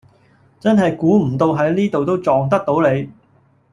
[0.59, 3.11] 真係估唔到喺呢度都撞得到你